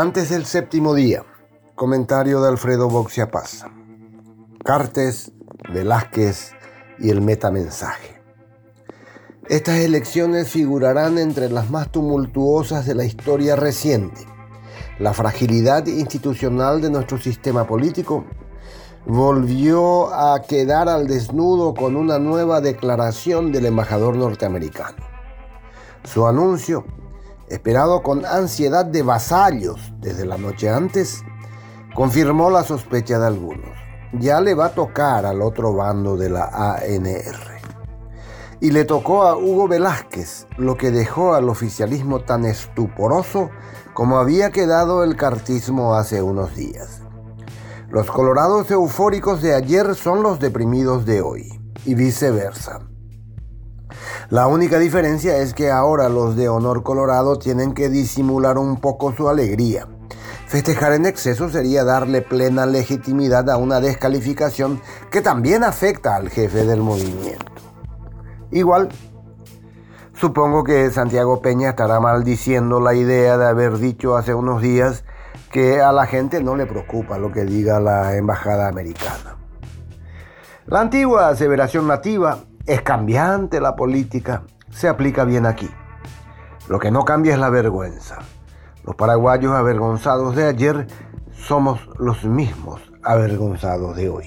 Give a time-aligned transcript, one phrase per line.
[0.00, 1.26] Antes del séptimo día,
[1.74, 3.66] comentario de Alfredo Boxia Paz.
[4.64, 5.30] Cartes,
[5.74, 6.52] Velázquez
[6.98, 8.18] y el metamensaje.
[9.50, 14.22] Estas elecciones figurarán entre las más tumultuosas de la historia reciente.
[14.98, 18.24] La fragilidad institucional de nuestro sistema político
[19.04, 25.04] volvió a quedar al desnudo con una nueva declaración del embajador norteamericano.
[26.04, 26.86] Su anuncio
[27.50, 31.22] esperado con ansiedad de vasallos desde la noche antes,
[31.94, 33.70] confirmó la sospecha de algunos.
[34.12, 37.60] Ya le va a tocar al otro bando de la ANR.
[38.60, 43.50] Y le tocó a Hugo Velázquez lo que dejó al oficialismo tan estuporoso
[43.94, 47.02] como había quedado el cartismo hace unos días.
[47.90, 52.80] Los colorados eufóricos de ayer son los deprimidos de hoy, y viceversa.
[54.28, 59.12] La única diferencia es que ahora los de Honor Colorado tienen que disimular un poco
[59.12, 59.86] su alegría.
[60.46, 64.80] Festejar en exceso sería darle plena legitimidad a una descalificación
[65.10, 67.52] que también afecta al jefe del movimiento.
[68.50, 68.88] Igual,
[70.12, 75.04] supongo que Santiago Peña estará maldiciendo la idea de haber dicho hace unos días
[75.52, 79.36] que a la gente no le preocupa lo que diga la embajada americana.
[80.66, 85.68] La antigua aseveración nativa es cambiante la política, se aplica bien aquí.
[86.68, 88.18] Lo que no cambia es la vergüenza.
[88.84, 90.86] Los paraguayos avergonzados de ayer
[91.32, 94.26] somos los mismos avergonzados de hoy.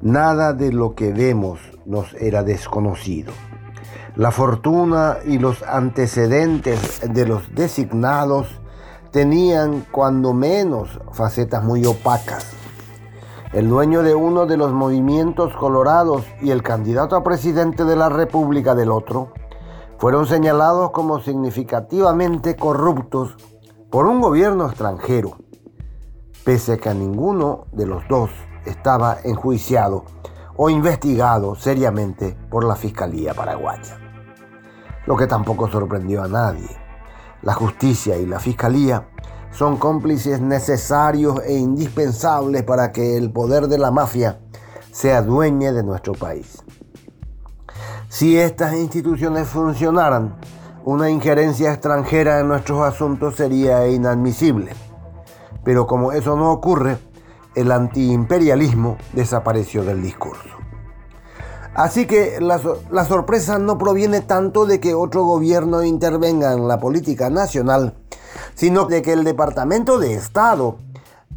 [0.00, 3.32] Nada de lo que vemos nos era desconocido.
[4.16, 8.48] La fortuna y los antecedentes de los designados
[9.12, 12.57] tenían cuando menos facetas muy opacas
[13.52, 18.10] el dueño de uno de los movimientos colorados y el candidato a presidente de la
[18.10, 19.32] República del otro,
[19.98, 23.36] fueron señalados como significativamente corruptos
[23.90, 25.38] por un gobierno extranjero,
[26.44, 28.30] pese a que ninguno de los dos
[28.66, 30.04] estaba enjuiciado
[30.56, 33.98] o investigado seriamente por la Fiscalía paraguaya.
[35.06, 36.68] Lo que tampoco sorprendió a nadie.
[37.42, 39.08] La justicia y la Fiscalía
[39.52, 44.38] son cómplices necesarios e indispensables para que el poder de la mafia
[44.92, 46.62] se adueñe de nuestro país.
[48.08, 50.36] Si estas instituciones funcionaran,
[50.84, 54.72] una injerencia extranjera en nuestros asuntos sería inadmisible.
[55.62, 56.96] Pero como eso no ocurre,
[57.54, 60.48] el antiimperialismo desapareció del discurso.
[61.74, 62.60] Así que la,
[62.90, 67.94] la, sorpresa no proviene tanto de que otro gobierno intervenga en la política nacional,
[68.54, 70.78] sino de que el Departamento de Estado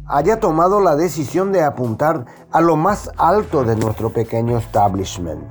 [0.06, 5.42] haya tomado la decisión de apuntar a lo más alto de nuestro pequeño establishment.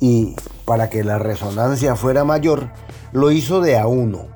[0.00, 2.70] Y para que la resonancia fuera mayor,
[3.12, 4.26] lo hizo de a uno.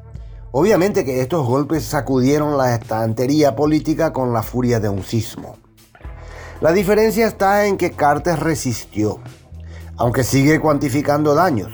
[0.52, 5.56] Obviamente que estos golpes sacudieron la estantería política con la furia de un sismo.
[6.60, 9.18] La diferencia está en que Cartes resistió,
[9.96, 11.70] aunque sigue cuantificando daños.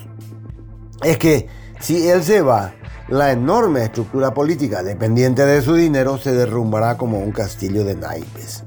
[1.03, 1.49] Es que
[1.81, 2.75] si él se va,
[3.09, 8.65] la enorme estructura política dependiente de su dinero se derrumbará como un castillo de naipes.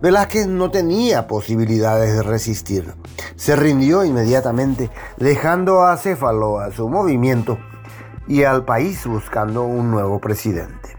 [0.00, 2.94] Velázquez no tenía posibilidades de resistir.
[3.36, 7.58] Se rindió inmediatamente, dejando a Céfalo a su movimiento
[8.26, 10.96] y al país buscando un nuevo presidente.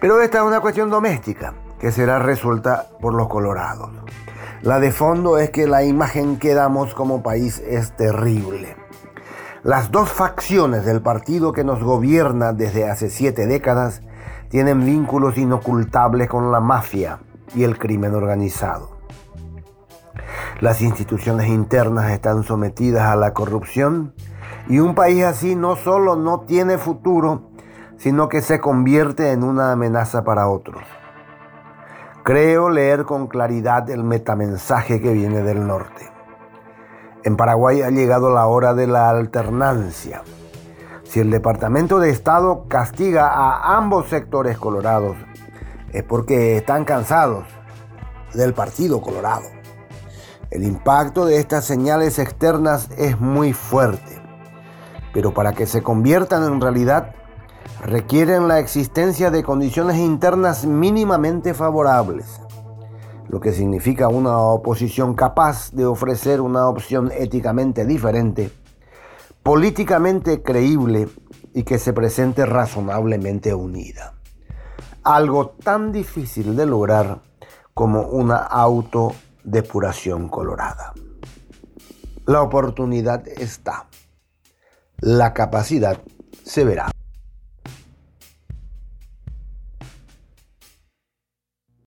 [0.00, 3.90] Pero esta es una cuestión doméstica que será resuelta por los colorados.
[4.62, 8.77] La de fondo es que la imagen que damos como país es terrible.
[9.68, 14.00] Las dos facciones del partido que nos gobierna desde hace siete décadas
[14.48, 17.18] tienen vínculos inocultables con la mafia
[17.54, 18.96] y el crimen organizado.
[20.60, 24.14] Las instituciones internas están sometidas a la corrupción
[24.70, 27.50] y un país así no solo no tiene futuro,
[27.98, 30.82] sino que se convierte en una amenaza para otros.
[32.22, 36.17] Creo leer con claridad el metamensaje que viene del norte.
[37.28, 40.22] En Paraguay ha llegado la hora de la alternancia.
[41.04, 45.14] Si el Departamento de Estado castiga a ambos sectores colorados,
[45.92, 47.44] es porque están cansados
[48.32, 49.44] del Partido Colorado.
[50.50, 54.22] El impacto de estas señales externas es muy fuerte,
[55.12, 57.14] pero para que se conviertan en realidad
[57.84, 62.40] requieren la existencia de condiciones internas mínimamente favorables
[63.28, 68.50] lo que significa una oposición capaz de ofrecer una opción éticamente diferente,
[69.42, 71.08] políticamente creíble
[71.54, 74.14] y que se presente razonablemente unida.
[75.04, 77.20] Algo tan difícil de lograr
[77.74, 80.92] como una autodepuración colorada.
[82.26, 83.86] La oportunidad está.
[84.98, 86.02] La capacidad
[86.44, 86.90] se verá.